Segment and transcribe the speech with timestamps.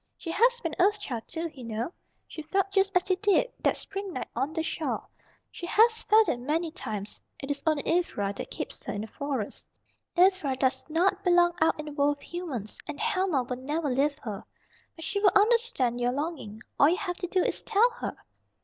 [0.17, 1.93] She has been an Earth Child, too, you know.
[2.27, 5.07] She felt just as you did, that spring night on the shore.
[5.51, 7.21] She has felt it many times.
[7.37, 9.67] It is only Ivra that keeps her in the Forest.
[10.17, 14.17] Ivra docs not belong out in the world of humans, and Helma will never leave
[14.23, 14.43] her.
[14.95, 16.63] But she will understand your longing.
[16.79, 18.17] All you have to do is tell her."